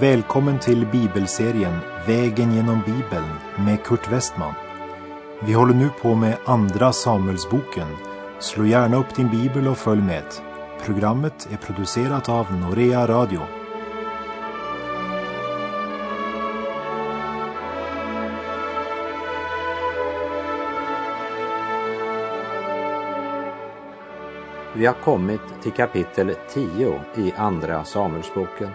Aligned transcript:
Välkommen 0.00 0.58
till 0.58 0.86
bibelserien 0.86 1.78
Vägen 2.06 2.54
genom 2.54 2.82
Bibeln 2.86 3.28
med 3.66 3.84
Kurt 3.84 4.12
Westman. 4.12 4.54
Vi 5.42 5.52
håller 5.52 5.74
nu 5.74 5.88
på 6.02 6.14
med 6.14 6.36
Andra 6.44 6.92
Samuelsboken. 6.92 7.86
Slå 8.38 8.64
gärna 8.64 8.96
upp 8.96 9.14
din 9.16 9.30
bibel 9.30 9.68
och 9.68 9.78
följ 9.78 10.02
med. 10.02 10.24
Programmet 10.84 11.48
är 11.52 11.56
producerat 11.56 12.28
av 12.28 12.52
Norea 12.52 13.06
Radio. 13.06 13.40
Vi 24.74 24.86
har 24.86 24.94
kommit 24.94 25.62
till 25.62 25.72
kapitel 25.72 26.34
10 26.54 27.00
i 27.16 27.32
Andra 27.36 27.84
Samuelsboken. 27.84 28.70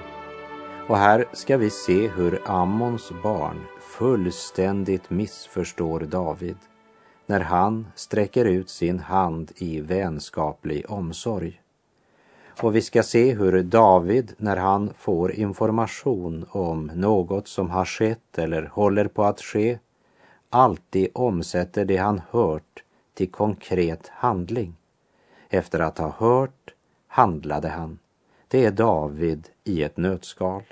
Och 0.88 0.98
här 0.98 1.26
ska 1.34 1.58
vi 1.58 1.70
se 1.70 2.08
hur 2.08 2.42
Ammons 2.46 3.12
barn 3.24 3.66
fullständigt 3.80 5.10
missförstår 5.10 6.00
David 6.00 6.58
när 7.26 7.40
han 7.40 7.88
sträcker 7.96 8.46
ut 8.46 8.70
sin 8.70 9.00
hand 9.00 9.52
i 9.56 9.82
vänskaplig 9.82 10.92
omsorg. 10.92 11.62
Och 12.62 12.76
vi 12.76 12.82
ska 12.82 13.04
se 13.04 13.34
hur 13.34 13.64
David, 13.64 14.34
när 14.38 14.58
han 14.58 14.94
får 14.98 15.32
information 15.32 16.46
om 16.50 16.92
något 16.96 17.48
som 17.48 17.70
har 17.70 17.86
skett 17.86 18.38
eller 18.38 18.64
håller 18.64 19.08
på 19.08 19.24
att 19.24 19.42
ske, 19.42 19.80
alltid 20.50 21.08
omsätter 21.14 21.86
det 21.86 21.98
han 21.98 22.22
hört 22.32 22.84
till 23.14 23.32
konkret 23.32 24.08
handling. 24.08 24.76
Efter 25.50 25.80
att 25.80 25.98
ha 25.98 26.14
hört 26.18 26.74
handlade 27.08 27.70
han. 27.70 28.00
Det 28.48 28.66
är 28.66 28.72
David 28.72 29.50
i 29.64 29.84
ett 29.84 29.98
nötskal. 29.98 30.64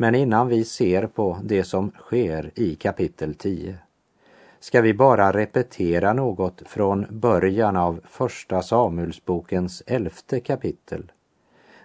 Men 0.00 0.14
innan 0.14 0.48
vi 0.48 0.64
ser 0.64 1.06
på 1.06 1.38
det 1.42 1.64
som 1.64 1.90
sker 1.90 2.50
i 2.54 2.74
kapitel 2.74 3.34
10 3.34 3.78
ska 4.60 4.80
vi 4.80 4.94
bara 4.94 5.32
repetera 5.32 6.12
något 6.12 6.62
från 6.66 7.06
början 7.10 7.76
av 7.76 8.00
Första 8.04 8.62
Samuelsbokens 8.62 9.82
elfte 9.86 10.40
kapitel 10.40 11.12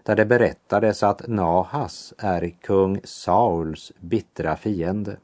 där 0.03 0.16
det 0.16 0.25
berättades 0.25 1.03
att 1.03 1.28
Nahas 1.28 2.14
är 2.17 2.50
kung 2.50 3.00
Sauls 3.03 3.91
bittra 4.00 4.56
fiende. 4.56 5.17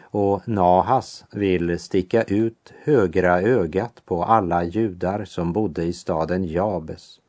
Och 0.00 0.48
Nahas 0.48 1.24
vill 1.30 1.78
sticka 1.78 2.22
ut 2.22 2.72
högra 2.84 3.40
ögat 3.40 4.02
på 4.04 4.24
alla 4.24 4.64
judar 4.64 5.24
som 5.24 5.52
bodde 5.52 5.84
i 5.84 5.92
staden 5.92 6.44
Jabes 6.44 7.20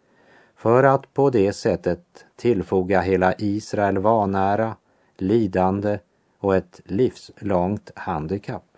för 0.59 0.83
att 0.83 1.13
på 1.13 1.29
det 1.29 1.53
sättet 1.53 2.25
tillfoga 2.35 3.01
hela 3.01 3.33
Israel 3.37 3.97
vanära, 3.97 4.75
lidande 5.17 5.99
och 6.39 6.55
ett 6.55 6.81
livslångt 6.85 7.91
handikapp. 7.95 8.77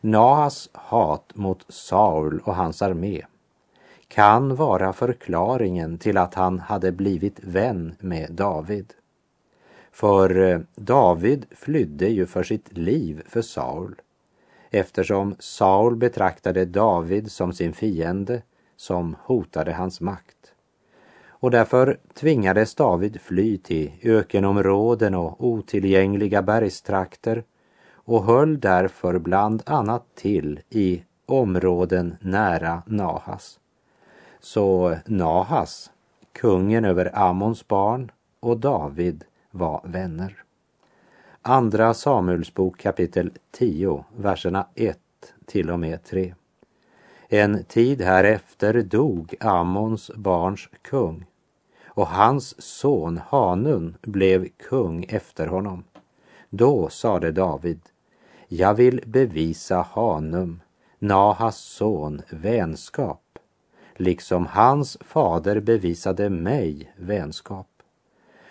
Nahas 0.00 0.70
hat 0.72 1.32
mot 1.34 1.64
Saul 1.68 2.40
och 2.44 2.54
hans 2.54 2.82
armé 2.82 3.22
kan 4.08 4.56
vara 4.56 4.92
förklaringen 4.92 5.98
till 5.98 6.16
att 6.16 6.34
han 6.34 6.58
hade 6.58 6.92
blivit 6.92 7.44
vän 7.44 7.94
med 8.00 8.32
David. 8.32 8.94
För 9.92 10.38
eh, 10.38 10.60
David 10.74 11.46
flydde 11.50 12.08
ju 12.08 12.26
för 12.26 12.42
sitt 12.42 12.78
liv 12.78 13.22
för 13.28 13.42
Saul 13.42 13.94
eftersom 14.70 15.36
Saul 15.38 15.96
betraktade 15.96 16.64
David 16.64 17.32
som 17.32 17.52
sin 17.52 17.72
fiende 17.72 18.42
som 18.76 19.16
hotade 19.22 19.72
hans 19.72 20.00
makt. 20.00 20.35
Och 21.38 21.50
därför 21.50 21.98
tvingades 22.14 22.74
David 22.74 23.20
fly 23.20 23.58
till 23.58 23.92
ökenområden 24.02 25.14
och 25.14 25.44
otillgängliga 25.44 26.42
bergstrakter 26.42 27.44
och 27.92 28.24
höll 28.24 28.60
därför 28.60 29.18
bland 29.18 29.62
annat 29.66 30.04
till 30.14 30.60
i 30.70 31.02
områden 31.26 32.16
nära 32.20 32.82
Nahas. 32.86 33.60
Så 34.40 34.96
Nahas, 35.06 35.90
kungen 36.32 36.84
över 36.84 37.18
Ammons 37.18 37.68
barn 37.68 38.10
och 38.40 38.58
David 38.58 39.24
var 39.50 39.80
vänner. 39.84 40.42
Andra 41.42 41.94
Samuelsbok 41.94 42.78
kapitel 42.78 43.30
10, 43.50 44.04
verserna 44.16 44.66
1 44.74 44.98
till 45.46 45.70
och 45.70 45.78
med 45.78 46.04
3. 46.04 46.34
En 47.28 47.64
tid 47.64 48.02
härefter 48.02 48.82
dog 48.82 49.34
Ammons 49.40 50.10
barns 50.14 50.68
kung 50.82 51.26
och 51.86 52.06
hans 52.06 52.62
son 52.62 53.20
Hanun 53.28 53.96
blev 54.02 54.48
kung 54.68 55.04
efter 55.08 55.46
honom. 55.46 55.84
Då 56.50 56.88
sade 56.88 57.32
David, 57.32 57.80
jag 58.48 58.74
vill 58.74 59.02
bevisa 59.06 59.86
Hanum, 59.90 60.60
Nahas 60.98 61.56
son, 61.56 62.22
vänskap, 62.30 63.38
liksom 63.96 64.46
hans 64.46 64.98
fader 65.00 65.60
bevisade 65.60 66.30
mig 66.30 66.92
vänskap. 66.96 67.68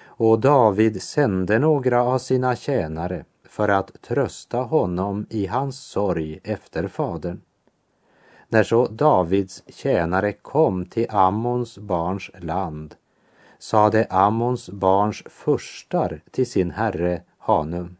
Och 0.05 0.39
David 0.39 1.01
sände 1.01 1.59
några 1.59 2.03
av 2.03 2.17
sina 2.17 2.55
tjänare 2.55 3.25
för 3.43 3.69
att 3.69 4.01
trösta 4.01 4.57
honom 4.57 5.25
i 5.29 5.45
hans 5.45 5.79
sorg 5.79 6.39
efter 6.43 6.87
fadern. 6.87 7.41
När 8.55 8.63
så 8.63 8.87
Davids 8.87 9.63
tjänare 9.67 10.31
kom 10.33 10.85
till 10.85 11.05
Ammons 11.09 11.77
barns 11.77 12.31
land 12.39 12.95
sade 13.59 14.07
Ammons 14.09 14.69
barns 14.69 15.23
furstar 15.25 16.21
till 16.31 16.49
sin 16.49 16.71
herre 16.71 17.21
Hanum. 17.37 17.95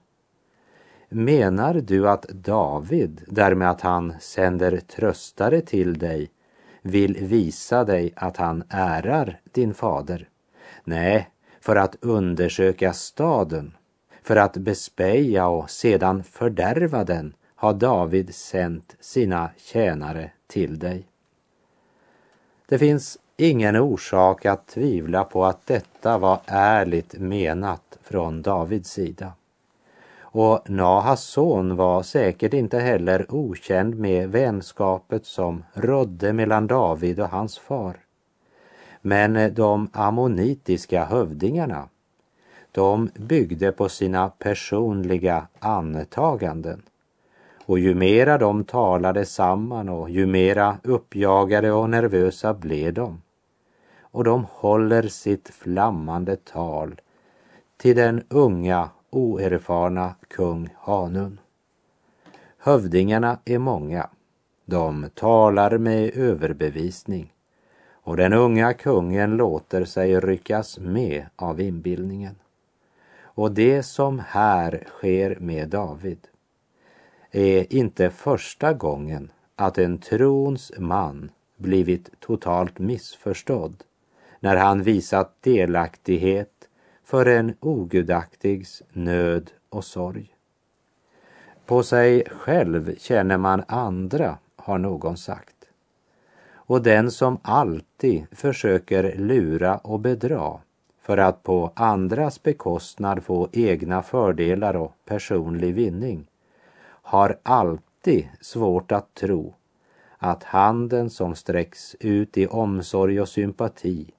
Menar 1.09 1.73
du 1.73 2.09
att 2.09 2.21
David, 2.29 3.21
därmed 3.27 3.69
att 3.69 3.81
han 3.81 4.13
sänder 4.19 4.77
tröstare 4.77 5.61
till 5.61 5.97
dig, 5.97 6.29
vill 6.81 7.17
visa 7.25 7.83
dig 7.83 8.13
att 8.15 8.37
han 8.37 8.63
ärar 8.69 9.39
din 9.51 9.73
fader? 9.73 10.29
Nej, 10.83 11.29
för 11.61 11.75
att 11.75 11.95
undersöka 12.01 12.93
staden, 12.93 13.77
för 14.23 14.35
att 14.35 14.57
bespeja 14.57 15.47
och 15.47 15.69
sedan 15.69 16.23
fördärva 16.23 17.03
den 17.03 17.33
har 17.55 17.73
David 17.73 18.35
sänt 18.35 18.95
sina 18.99 19.49
tjänare 19.57 20.31
till 20.47 20.79
dig. 20.79 21.07
Det 22.67 22.77
finns 22.77 23.17
ingen 23.37 23.75
orsak 23.75 24.45
att 24.45 24.67
tvivla 24.67 25.23
på 25.23 25.45
att 25.45 25.67
detta 25.67 26.17
var 26.17 26.39
ärligt 26.45 27.13
menat 27.13 27.97
från 28.01 28.41
Davids 28.41 28.89
sida. 28.89 29.31
Och 30.19 30.69
Nahas 30.69 31.23
son 31.23 31.75
var 31.75 32.03
säkert 32.03 32.53
inte 32.53 32.79
heller 32.79 33.25
okänd 33.29 33.99
med 33.99 34.29
vänskapet 34.29 35.25
som 35.25 35.63
rådde 35.73 36.33
mellan 36.33 36.67
David 36.67 37.19
och 37.19 37.29
hans 37.29 37.59
far. 37.59 37.97
Men 39.01 39.53
de 39.53 39.89
ammonitiska 39.93 41.05
hövdingarna, 41.05 41.89
de 42.71 43.09
byggde 43.15 43.71
på 43.71 43.89
sina 43.89 44.29
personliga 44.29 45.47
antaganden. 45.59 46.81
Och 47.67 47.79
ju 47.79 47.95
mera 47.95 48.37
de 48.37 48.63
talade 48.63 49.25
samman 49.25 49.89
och 49.89 50.09
ju 50.09 50.25
mera 50.25 50.77
uppjagade 50.83 51.71
och 51.71 51.89
nervösa 51.89 52.53
blev 52.53 52.93
de. 52.93 53.21
Och 54.01 54.23
de 54.23 54.45
håller 54.51 55.07
sitt 55.07 55.49
flammande 55.49 56.35
tal 56.35 57.01
till 57.77 57.95
den 57.95 58.23
unga 58.29 58.89
oerfarna 59.09 60.15
kung 60.27 60.69
Hanun. 60.79 61.39
Hövdingarna 62.57 63.39
är 63.45 63.59
många. 63.59 64.09
De 64.65 65.09
talar 65.13 65.77
med 65.77 66.17
överbevisning 66.17 67.33
och 68.05 68.17
den 68.17 68.33
unga 68.33 68.73
kungen 68.73 69.37
låter 69.37 69.85
sig 69.85 70.19
ryckas 70.19 70.79
med 70.79 71.25
av 71.35 71.61
inbildningen. 71.61 72.35
Och 73.21 73.51
det 73.51 73.83
som 73.83 74.21
här 74.27 74.87
sker 74.87 75.37
med 75.39 75.69
David 75.69 76.27
är 77.35 77.73
inte 77.73 78.09
första 78.09 78.73
gången 78.73 79.31
att 79.55 79.77
en 79.77 79.97
trons 79.97 80.71
man 80.77 81.31
blivit 81.57 82.19
totalt 82.19 82.79
missförstådd 82.79 83.83
när 84.39 84.55
han 84.55 84.83
visat 84.83 85.41
delaktighet 85.41 86.69
för 87.03 87.25
en 87.25 87.55
ogudaktigs 87.59 88.83
nöd 88.93 89.51
och 89.69 89.83
sorg. 89.83 90.35
På 91.65 91.83
sig 91.83 92.23
själv 92.31 92.95
känner 92.97 93.37
man 93.37 93.63
andra, 93.67 94.37
har 94.55 94.77
någon 94.77 95.17
sagt. 95.17 95.55
Och 96.53 96.81
den 96.81 97.11
som 97.11 97.37
alltid 97.41 98.25
försöker 98.31 99.15
lura 99.17 99.77
och 99.77 99.99
bedra 99.99 100.59
för 101.01 101.17
att 101.17 101.43
på 101.43 101.71
andras 101.75 102.43
bekostnad 102.43 103.23
få 103.23 103.49
egna 103.51 104.03
fördelar 104.03 104.75
och 104.75 104.93
personlig 105.05 105.73
vinning 105.73 106.27
har 107.05 107.39
alltid 107.43 108.29
svårt 108.41 108.91
att 108.91 109.13
tro 109.13 109.53
att 110.17 110.43
handen 110.43 111.09
som 111.09 111.35
sträcks 111.35 111.95
ut 111.99 112.37
i 112.37 112.47
omsorg 112.47 113.21
och 113.21 113.29
sympati 113.29 114.11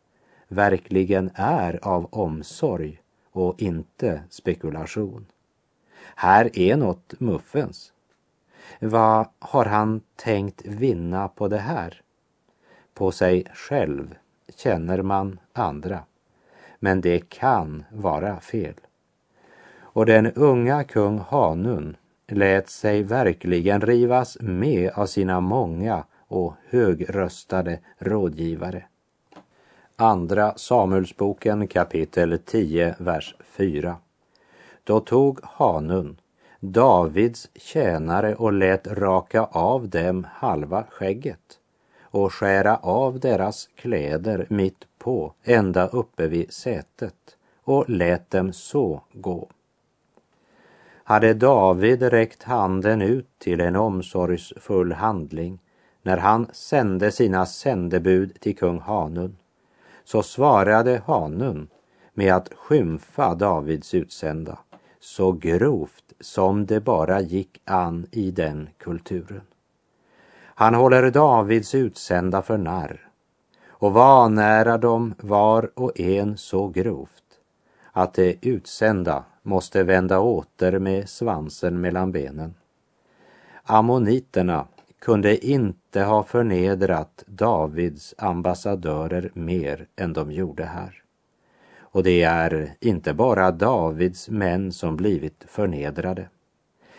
verkligen 0.49 1.31
är 1.35 1.79
av 1.83 2.09
omsorg 2.11 3.00
och 3.33 3.62
inte 3.62 4.23
spekulation. 4.31 5.27
Här 6.15 6.59
är 6.59 6.77
något 6.77 7.21
muffens. 7.21 7.93
Vad 8.81 9.29
har 9.39 9.65
han 9.65 10.00
tänkt 10.17 10.67
vinna 10.67 11.29
på 11.29 11.49
det 11.49 11.59
här? 11.59 12.03
På 12.94 13.11
sig 13.12 13.44
själv 13.55 14.15
känner 14.56 15.03
man 15.03 15.41
andra, 15.53 16.00
men 16.79 17.00
det 17.00 17.29
kan 17.29 17.85
vara 17.91 18.41
fel. 18.41 18.75
Och 19.81 20.06
den 20.06 20.32
unga 20.32 20.85
kung 20.85 21.19
Hanun 21.19 21.97
lät 22.28 22.70
sig 22.70 23.02
verkligen 23.02 23.81
rivas 23.81 24.38
med 24.40 24.90
av 24.94 25.06
sina 25.06 25.40
många 25.40 26.05
och 26.28 26.55
högröstade 26.69 27.78
rådgivare. 27.99 28.84
Andra 29.96 30.52
Samuelsboken 30.56 31.69
kapitel 31.69 32.38
10, 32.44 32.94
vers 32.99 33.34
4. 33.44 33.96
Då 34.84 35.00
tog 35.00 35.40
Hanun, 35.43 36.20
Davids 36.61 37.49
tjänare 37.55 38.34
och 38.34 38.52
lät 38.52 38.87
raka 38.87 39.44
av 39.44 39.88
dem 39.88 40.26
halva 40.32 40.84
skägget 40.90 41.58
och 42.00 42.32
skära 42.32 42.76
av 42.76 43.20
deras 43.20 43.69
kläder 43.76 44.46
mitt 44.50 44.87
på, 44.99 45.32
ända 45.44 45.87
uppe 45.87 46.29
vid 46.29 46.52
sätet 46.52 47.37
och 47.64 47.90
lät 47.90 48.31
dem 48.31 48.52
så 48.52 49.00
gå. 49.12 49.49
Hade 51.08 51.35
David 51.35 52.03
räckt 52.03 52.43
handen 52.43 53.03
ut 53.03 53.38
till 53.38 53.61
en 53.61 53.76
omsorgsfull 53.76 54.93
handling 54.93 55.58
när 56.03 56.17
han 56.17 56.47
sände 56.53 57.11
sina 57.11 57.47
sändebud 57.47 58.41
till 58.41 58.56
kung 58.56 58.81
Hanun, 58.81 59.37
så 60.05 60.23
svarade 60.23 61.03
Hanun 61.06 61.69
med 62.14 62.35
att 62.35 62.55
skymfa 62.55 63.35
Davids 63.35 63.94
utsända 63.94 64.58
så 65.00 65.32
grovt 65.32 66.12
som 66.20 66.67
det 66.67 66.81
bara 66.81 67.20
gick 67.20 67.61
an 67.64 68.06
i 68.12 68.31
den 68.31 68.69
kulturen. 68.79 69.47
Han 70.38 70.75
håller 70.75 71.11
Davids 71.11 71.75
utsända 71.75 72.43
för 72.43 72.58
narr 72.58 73.08
och 73.69 73.93
vanärar 73.93 74.79
dem 74.79 75.14
var 75.19 75.70
och 75.75 76.00
en 76.00 76.37
så 76.37 76.69
grovt 76.69 77.25
att 77.96 78.14
de 78.14 78.38
utsända 78.43 79.25
måste 79.43 79.82
vända 79.82 80.19
åter 80.19 80.78
med 80.78 81.08
svansen 81.08 81.81
mellan 81.81 82.12
benen. 82.12 82.54
Ammoniterna 83.62 84.66
kunde 84.98 85.46
inte 85.46 86.02
ha 86.02 86.22
förnedrat 86.22 87.25
Davids 87.26 88.14
ambassadörer 88.19 89.31
mer 89.34 89.87
än 89.96 90.12
de 90.12 90.32
gjorde 90.32 90.64
här. 90.64 91.02
Och 91.78 92.02
det 92.02 92.22
är 92.22 92.75
inte 92.81 93.14
bara 93.14 93.50
Davids 93.50 94.28
män 94.28 94.72
som 94.72 94.96
blivit 94.96 95.44
förnedrade. 95.48 96.28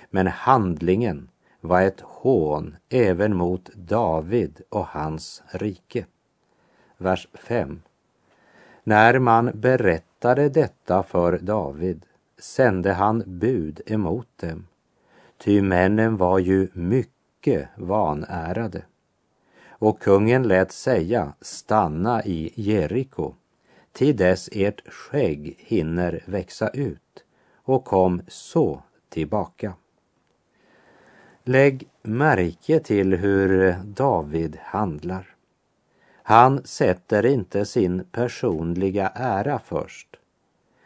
Men 0.10 0.28
handlingen 0.28 1.30
var 1.62 1.82
ett 1.82 2.02
hån 2.02 2.76
även 2.90 3.36
mot 3.36 3.70
David 3.76 4.62
och 4.70 4.88
hans 4.88 5.44
rike. 5.52 6.06
Vers 6.98 7.28
5. 7.34 7.82
När 8.84 9.20
man 9.20 9.52
berättar 9.54 10.07
berättade 10.20 10.50
detta 10.50 11.04
för 11.04 11.38
David 11.38 12.06
sände 12.38 12.94
han 12.94 13.24
bud 13.26 13.82
emot 13.86 14.28
dem, 14.36 14.68
ty 15.38 15.62
männen 15.62 16.18
var 16.18 16.40
ju 16.40 16.68
mycket 16.74 17.70
vanärade. 17.76 18.84
Och 19.70 20.00
kungen 20.00 20.44
lät 20.44 20.72
säga, 20.72 21.34
stanna 21.42 22.24
i 22.24 22.52
Jeriko 22.56 23.34
till 23.92 24.18
dess 24.18 24.50
ert 24.52 24.82
skägg 24.88 25.56
hinner 25.60 26.24
växa 26.26 26.70
ut 26.70 27.24
och 27.66 27.86
kom 27.86 28.22
så 28.28 28.82
tillbaka. 29.10 29.74
Lägg 31.44 31.90
märke 32.04 32.80
till 32.80 33.14
hur 33.14 33.76
David 33.84 34.58
handlar. 34.62 35.37
Han 36.30 36.64
sätter 36.64 37.26
inte 37.26 37.66
sin 37.66 38.04
personliga 38.12 39.12
ära 39.16 39.60
först. 39.60 40.08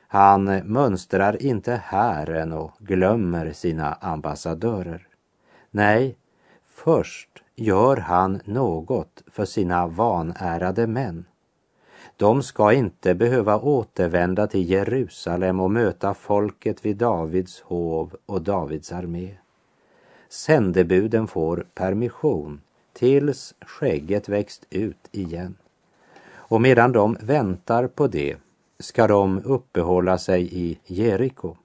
Han 0.08 0.44
mönstrar 0.66 1.44
inte 1.44 1.82
hären 1.86 2.52
och 2.54 2.72
glömmer 2.80 3.54
sina 3.54 3.94
ambassadörer. 3.94 5.08
Nej, 5.72 6.18
först 6.66 7.30
gör 7.56 7.98
han 7.98 8.42
något 8.46 9.24
för 9.28 9.46
sina 9.46 9.88
vanärade 9.88 10.88
män. 10.88 11.26
De 12.18 12.44
ska 12.44 12.74
inte 12.74 13.16
behöva 13.16 13.60
återvända 13.60 14.48
till 14.48 14.70
Jerusalem 14.70 15.60
och 15.60 15.72
möta 15.72 16.14
folket 16.14 16.86
vid 16.86 16.98
Davids 16.98 17.62
hov 17.62 18.16
och 18.26 18.42
Davids 18.42 18.92
armé. 18.92 19.32
Sändebuden 20.30 21.28
får 21.28 21.66
permission 21.74 22.62
tills 23.02 23.54
skägget 23.62 24.30
växt 24.30 24.66
ut 24.70 25.08
igen. 25.12 25.56
Och 26.34 26.62
medan 26.62 26.92
de 26.92 27.18
väntar 27.22 27.88
på 27.88 28.08
det 28.08 28.38
ska 28.80 29.08
de 29.08 29.42
uppehålla 29.46 30.18
sig 30.18 30.50
i 30.52 30.80
Jeriko. 30.86 31.56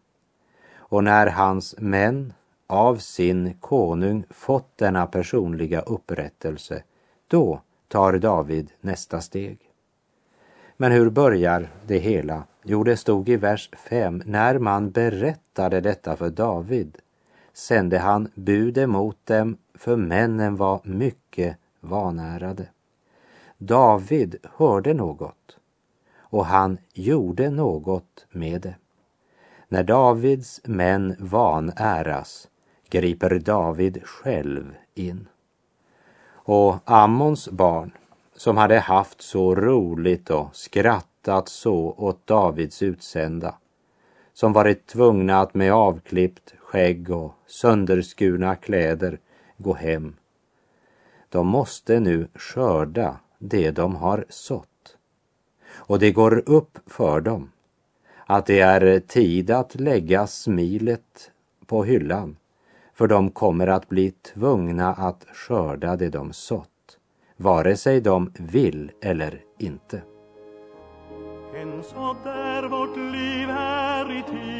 Och 0.77 1.05
när 1.05 1.27
hans 1.27 1.75
män 1.79 2.33
av 2.67 2.97
sin 2.97 3.55
konung 3.55 4.25
fått 4.31 4.79
denna 4.79 5.06
personliga 5.06 5.81
upprättelse, 5.81 6.83
då 7.29 7.61
tar 7.89 8.19
David 8.19 8.71
nästa 8.81 9.21
steg. 9.21 9.59
Men 10.77 10.93
hur 10.93 11.11
börjar 11.11 11.69
det 11.87 11.99
hela? 11.99 12.44
Jo, 12.62 12.85
det 12.85 12.97
stod 12.97 13.29
i 13.29 13.37
vers 13.37 13.71
5. 13.73 14.23
När 14.27 14.59
man 14.59 14.91
berättade 14.91 15.81
detta 15.81 16.17
för 16.17 16.31
David 16.31 16.99
sände 17.53 17.99
han 17.99 18.29
bud 18.35 18.79
emot 18.79 19.27
dem, 19.27 19.56
för 19.78 19.96
männen 19.96 20.56
var 20.56 20.81
mycket 20.84 21.56
vanärade. 21.81 22.69
David 23.58 24.37
hörde 24.43 24.94
något 24.94 25.56
och 26.19 26.46
han 26.46 26.78
gjorde 26.93 27.50
något 27.50 28.26
med 28.31 28.61
det. 28.61 28.75
När 29.69 29.82
Davids 29.82 30.61
män 30.64 31.17
vanäras 31.19 32.49
griper 32.90 33.39
David 33.39 34.03
själv 34.05 34.74
in. 34.94 35.29
Och 36.29 36.77
Ammons 36.84 37.48
barn 37.48 37.93
som 38.36 38.56
hade 38.56 38.79
haft 38.79 39.22
så 39.22 39.55
roligt 39.55 40.31
och 40.31 40.56
skrattat 40.56 41.48
så 41.48 41.94
åt 41.98 42.27
Davids 42.27 42.82
utsända, 42.82 43.55
som 44.32 44.53
varit 44.53 44.86
tvungna 44.86 45.41
att 45.41 45.55
med 45.55 45.72
avklippt 45.72 46.55
skägg 46.58 47.10
och 47.10 47.34
sönderskurna 47.46 48.55
kläder 48.55 49.19
gå 49.56 49.75
hem. 49.75 50.17
De 51.29 51.46
måste 51.46 52.01
nu 52.01 52.29
skörda 52.34 53.17
det 53.39 53.70
de 53.70 53.96
har 53.96 54.25
sått. 54.29 54.96
Och 55.75 55.98
det 55.98 56.10
går 56.10 56.48
upp 56.48 56.79
för 56.86 57.20
dem 57.20 57.51
att 58.27 58.46
det 58.46 58.60
är 58.60 59.01
tid 59.01 59.51
att 59.51 59.75
lägga 59.75 60.27
smilet 60.27 61.31
på 61.67 61.84
hyllan, 61.84 62.36
för 62.94 63.06
de 63.06 63.31
kommer 63.31 63.67
att 63.67 63.89
bli 63.89 64.10
tvungna 64.10 64.94
att 64.94 65.27
skörda 65.32 65.96
det 65.96 66.08
de 66.08 66.32
sått 66.32 66.70
vare 67.36 67.77
sig 67.77 68.01
de 68.01 68.32
vill 68.39 68.93
eller 69.01 69.41
inte. 69.58 70.03
En 71.55 71.82
så 71.82 72.17
där 72.25 72.69
vårt 72.69 72.96
liv 72.96 73.48
här 73.48 74.19
i 74.19 74.22
tid 74.22 74.56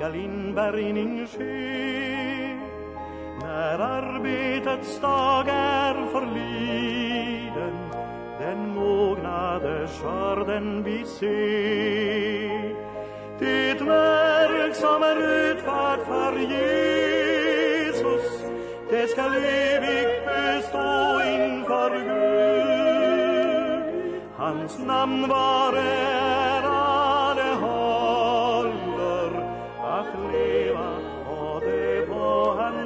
ska 0.00 0.14
inbärgning 0.14 1.26
ske 1.26 2.56
när 3.42 3.78
arbetets 3.78 5.00
dag 5.00 5.48
är 5.48 5.94
förliden 6.12 7.74
den 8.38 8.74
mognade 8.74 9.88
skörden 9.88 10.82
vi 10.82 11.04
ser 11.04 12.74
det 13.38 13.82
verk 13.82 14.74
som 14.74 15.02
är 15.02 15.50
utfört 15.50 16.06
för 16.06 16.38
Jesus 16.38 18.42
det 18.90 19.08
skall 19.08 19.34
evigt 19.34 20.26
bestå 20.26 21.22
inför 21.22 21.90
Gud. 22.04 22.22
Hans 24.36 24.78
namn 24.78 25.28
vare 25.28 26.29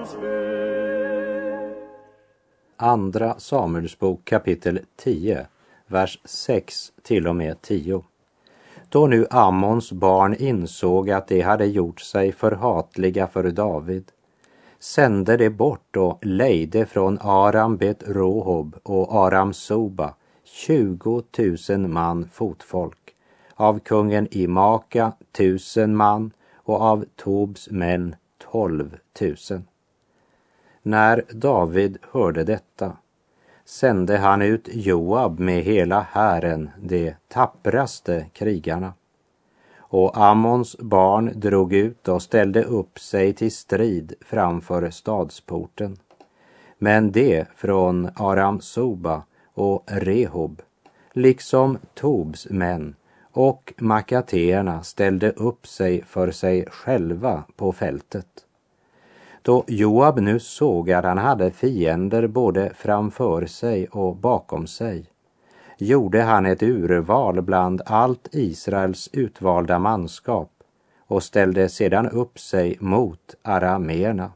hans 0.04 0.16
bud. 0.16 1.74
Andra 2.76 3.34
Samuelsbok 3.38 4.24
kapitel 4.24 4.80
10, 4.96 5.46
vers 5.86 6.20
6 6.24 6.92
till 7.02 7.28
och 7.28 7.36
med 7.36 7.62
10. 7.62 8.04
Då 8.88 9.06
nu 9.06 9.26
Ammons 9.30 9.92
barn 9.92 10.34
insåg 10.38 11.10
att 11.10 11.28
de 11.28 11.40
hade 11.40 11.66
gjort 11.66 12.00
sig 12.00 12.32
förhatliga 12.32 13.26
för 13.26 13.50
David 13.50 14.04
sände 14.78 15.36
de 15.36 15.50
bort 15.50 15.96
och 15.96 16.18
lejde 16.22 16.86
från 16.86 17.18
Aram 17.20 17.76
Bet 17.76 18.02
Rohob 18.06 18.76
och 18.82 19.14
Aram 19.14 19.52
Soba 19.52 20.14
20 20.44 21.22
000 21.68 21.78
man 21.88 22.28
fotfolk 22.32 23.14
av 23.54 23.78
kungen 23.78 24.28
i 24.30 24.46
Maka 24.46 25.12
tusen 25.32 25.96
man 25.96 26.30
och 26.54 26.80
av 26.80 27.04
Tobs 27.16 27.70
män 27.70 28.16
tolv 28.38 28.96
tusen. 29.18 29.64
När 30.86 31.24
David 31.30 31.98
hörde 32.12 32.44
detta 32.44 32.96
sände 33.64 34.18
han 34.18 34.42
ut 34.42 34.68
Joab 34.72 35.38
med 35.38 35.62
hela 35.62 36.00
hären, 36.00 36.70
de 36.80 37.14
tappraste 37.28 38.26
krigarna. 38.32 38.92
Och 39.76 40.16
Ammons 40.16 40.76
barn 40.78 41.32
drog 41.34 41.72
ut 41.72 42.08
och 42.08 42.22
ställde 42.22 42.62
upp 42.62 42.98
sig 42.98 43.32
till 43.32 43.52
strid 43.52 44.14
framför 44.20 44.90
stadsporten. 44.90 45.96
Men 46.78 47.12
de 47.12 47.44
från 47.56 48.10
Aram 48.16 48.60
Soba 48.60 49.22
och 49.54 49.84
Rehob, 49.86 50.62
liksom 51.12 51.78
Tobs 51.94 52.46
män 52.50 52.94
och 53.32 53.74
makateerna 53.78 54.82
ställde 54.82 55.30
upp 55.30 55.66
sig 55.66 56.02
för 56.02 56.30
sig 56.30 56.66
själva 56.70 57.44
på 57.56 57.72
fältet. 57.72 58.26
Då 59.44 59.64
Joab 59.66 60.20
nu 60.20 60.40
såg 60.40 60.90
att 60.90 61.04
han 61.04 61.18
hade 61.18 61.50
fiender 61.50 62.26
både 62.26 62.72
framför 62.74 63.46
sig 63.46 63.88
och 63.88 64.16
bakom 64.16 64.66
sig 64.66 65.06
gjorde 65.78 66.22
han 66.22 66.46
ett 66.46 66.62
urval 66.62 67.42
bland 67.42 67.82
allt 67.86 68.28
Israels 68.32 69.10
utvalda 69.12 69.78
manskap 69.78 70.50
och 71.06 71.22
ställde 71.22 71.68
sedan 71.68 72.08
upp 72.08 72.38
sig 72.38 72.76
mot 72.80 73.34
arameerna. 73.42 74.32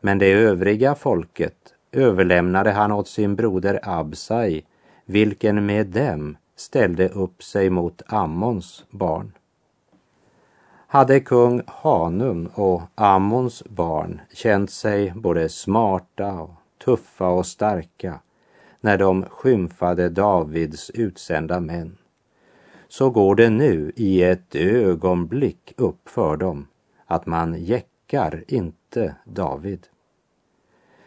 Men 0.00 0.18
det 0.18 0.32
övriga 0.32 0.94
folket 0.94 1.74
överlämnade 1.92 2.70
han 2.70 2.92
åt 2.92 3.08
sin 3.08 3.36
broder 3.36 3.80
Absai, 3.82 4.64
vilken 5.04 5.66
med 5.66 5.86
dem 5.86 6.36
ställde 6.56 7.08
upp 7.08 7.42
sig 7.42 7.70
mot 7.70 8.02
Ammons 8.06 8.84
barn. 8.90 9.32
Hade 10.90 11.20
kung 11.20 11.62
Hanun 11.66 12.46
och 12.54 12.82
Ammons 12.94 13.64
barn 13.64 14.20
känt 14.32 14.70
sig 14.70 15.12
både 15.16 15.48
smarta 15.48 16.32
och 16.32 16.50
tuffa 16.84 17.28
och 17.28 17.46
starka 17.46 18.20
när 18.80 18.98
de 18.98 19.24
skymfade 19.24 20.08
Davids 20.08 20.90
utsända 20.90 21.60
män, 21.60 21.96
så 22.88 23.10
går 23.10 23.34
det 23.34 23.50
nu 23.50 23.92
i 23.96 24.22
ett 24.22 24.54
ögonblick 24.54 25.74
upp 25.76 26.08
för 26.08 26.36
dem 26.36 26.66
att 27.06 27.26
man 27.26 27.64
jäckar 27.64 28.44
inte 28.48 29.14
David. 29.24 29.86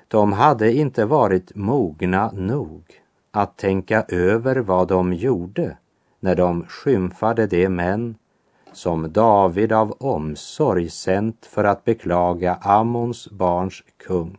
De 0.08 0.34
hade 0.34 0.74
inte 0.74 1.06
varit 1.06 1.56
mogna 1.56 2.32
nog 2.32 2.84
att 3.32 3.58
tänka 3.58 4.06
över 4.08 4.56
vad 4.56 4.88
de 4.88 5.14
gjorde 5.14 5.78
när 6.20 6.36
de 6.36 6.66
skymfade 6.66 7.48
de 7.48 7.70
män 7.70 8.16
som 8.72 9.12
David 9.12 9.72
av 9.72 9.92
omsorg 10.00 10.90
sänt 10.90 11.46
för 11.46 11.63
att 11.63 11.86
beklaga 11.86 12.56
Ammons 12.56 13.30
barns 13.32 13.84
kung. 13.98 14.38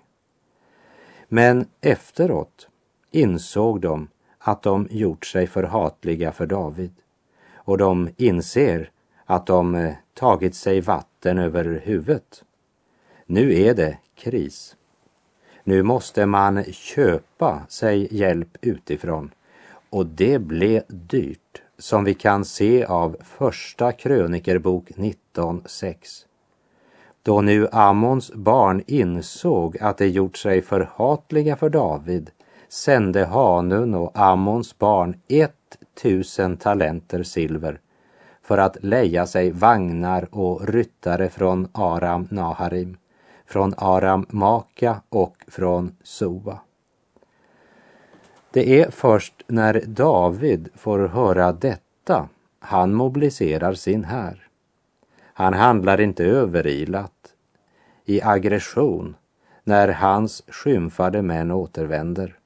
Men 1.28 1.66
efteråt 1.80 2.68
insåg 3.10 3.80
de 3.80 4.08
att 4.38 4.62
de 4.62 4.88
gjort 4.90 5.26
sig 5.26 5.46
förhatliga 5.46 6.32
för 6.32 6.46
David 6.46 6.92
och 7.54 7.78
de 7.78 8.10
inser 8.16 8.90
att 9.24 9.46
de 9.46 9.74
eh, 9.74 9.94
tagit 10.14 10.54
sig 10.54 10.80
vatten 10.80 11.38
över 11.38 11.82
huvudet. 11.84 12.44
Nu 13.26 13.60
är 13.60 13.74
det 13.74 13.98
kris. 14.14 14.76
Nu 15.64 15.82
måste 15.82 16.26
man 16.26 16.64
köpa 16.64 17.62
sig 17.68 18.16
hjälp 18.16 18.56
utifrån 18.60 19.30
och 19.90 20.06
det 20.06 20.38
blev 20.38 20.82
dyrt 20.88 21.61
som 21.82 22.04
vi 22.04 22.14
kan 22.14 22.44
se 22.44 22.84
av 22.84 23.16
Första 23.20 23.92
krönikerbok 23.92 24.90
19.6. 24.90 25.94
Då 27.22 27.40
nu 27.40 27.68
Ammons 27.72 28.32
barn 28.32 28.82
insåg 28.86 29.78
att 29.78 29.98
de 29.98 30.08
gjort 30.08 30.36
sig 30.36 30.62
förhatliga 30.62 31.56
för 31.56 31.68
David 31.68 32.30
sände 32.68 33.24
Hanun 33.24 33.94
och 33.94 34.10
Ammons 34.14 34.78
barn 34.78 35.16
ett 35.28 35.78
tusen 36.02 36.56
talenter 36.56 37.22
silver 37.22 37.80
för 38.42 38.58
att 38.58 38.84
leja 38.84 39.26
sig 39.26 39.50
vagnar 39.50 40.28
och 40.30 40.68
ryttare 40.68 41.28
från 41.28 41.68
Aram 41.72 42.28
Naharim, 42.30 42.96
från 43.46 43.74
Aram 43.76 44.26
Maka 44.28 44.96
och 45.08 45.36
från 45.48 45.96
Soa. 46.02 46.58
Det 48.52 48.80
är 48.80 48.90
först 48.90 49.42
när 49.46 49.84
David 49.86 50.68
får 50.74 50.98
höra 50.98 51.52
detta 51.52 52.28
han 52.58 52.94
mobiliserar 52.94 53.74
sin 53.74 54.04
här. 54.04 54.48
Han 55.34 55.54
handlar 55.54 56.00
inte 56.00 56.24
överilat 56.24 57.34
i 58.04 58.22
aggression 58.22 59.16
när 59.64 59.88
hans 59.88 60.42
skymfade 60.48 61.22
män 61.22 61.50
återvänder. 61.50 62.38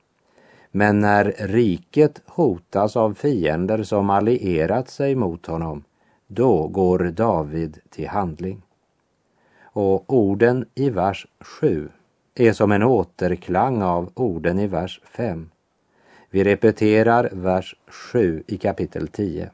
Men 0.70 1.00
när 1.00 1.34
riket 1.38 2.22
hotas 2.26 2.96
av 2.96 3.14
fiender 3.14 3.82
som 3.82 4.10
allierat 4.10 4.88
sig 4.88 5.14
mot 5.14 5.46
honom, 5.46 5.84
då 6.26 6.68
går 6.68 6.98
David 6.98 7.78
till 7.90 8.08
handling. 8.08 8.62
Och 9.62 10.12
orden 10.14 10.66
i 10.74 10.90
vers 10.90 11.26
7 11.40 11.88
är 12.34 12.52
som 12.52 12.72
en 12.72 12.82
återklang 12.82 13.82
av 13.82 14.10
orden 14.14 14.58
i 14.58 14.66
vers 14.66 15.00
5. 15.04 15.50
Vi 16.36 16.44
repeterar 16.44 17.28
vers 17.32 17.76
7 17.86 18.42
i 18.46 18.56
kapitel 18.58 19.08
10. 19.08 19.50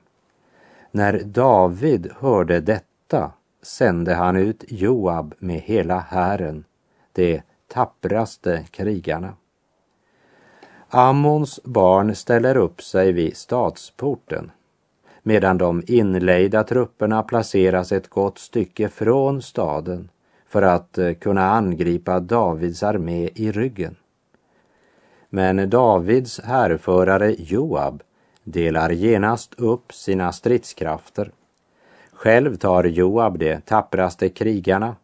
När 0.91 1.23
David 1.25 2.11
hörde 2.21 2.61
detta 2.61 3.33
sände 3.63 4.15
han 4.15 4.37
ut 4.37 4.65
Joab 4.69 5.35
med 5.39 5.61
hela 5.61 5.99
hären, 5.99 6.65
de 7.13 7.43
tappraste 7.69 8.65
krigarna. 8.71 9.35
Ammons 10.89 11.61
barn 11.65 12.15
ställer 12.15 12.57
upp 12.57 12.83
sig 12.83 13.13
vid 13.13 13.37
stadsporten 13.37 14.51
medan 15.23 15.59
de 15.59 15.83
inlejda 15.87 16.65
trupperna 16.65 17.23
placeras 17.23 17.93
ett 17.93 18.09
gott 18.09 18.39
stycke 18.39 18.89
från 18.89 19.43
staden 19.43 20.09
för 20.49 20.63
att 20.63 20.99
eh, 20.99 21.13
kunna 21.13 21.51
angripa 21.51 22.21
Davids 22.21 22.83
armé 22.83 23.31
i 23.35 23.53
ryggen. 23.53 23.97
Men 25.35 25.71
Davids 25.71 26.41
härförare 26.41 27.35
Joab 27.39 28.03
delar 28.45 28.91
genast 28.91 29.55
upp 29.55 29.93
sina 29.93 30.33
stridskrafter. 30.33 31.31
Själv 32.13 32.57
tar 32.57 32.85
Joab 32.85 33.39
de 33.39 33.61
tappraste 33.61 34.29
krigarna, 34.29 34.97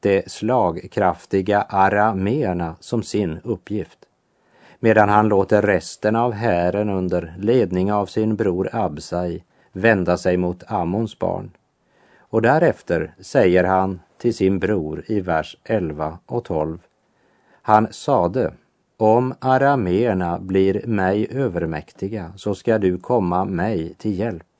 de 0.00 0.22
slagkraftiga 0.26 1.62
arameerna 1.62 2.76
som 2.80 3.02
sin 3.02 3.40
uppgift 3.44 3.98
medan 4.84 5.08
han 5.08 5.28
låter 5.28 5.62
resten 5.62 6.16
av 6.16 6.32
hären 6.32 6.90
under 6.90 7.34
ledning 7.38 7.92
av 7.92 8.06
sin 8.06 8.36
bror 8.36 8.68
Absai 8.72 9.44
vända 9.72 10.16
sig 10.16 10.36
mot 10.36 10.62
Ammons 10.66 11.18
barn. 11.18 11.50
Och 12.18 12.42
därefter 12.42 13.14
säger 13.20 13.64
han 13.64 14.00
till 14.18 14.34
sin 14.34 14.58
bror 14.58 15.04
i 15.06 15.20
vers 15.20 15.56
11 15.64 16.18
och 16.26 16.44
12. 16.44 16.78
Han 17.62 17.92
sade, 17.92 18.52
om 19.04 19.34
arameerna 19.40 20.38
blir 20.38 20.86
mig 20.86 21.28
övermäktiga 21.30 22.32
så 22.36 22.54
ska 22.54 22.78
du 22.78 22.98
komma 22.98 23.44
mig 23.44 23.94
till 23.98 24.18
hjälp. 24.18 24.53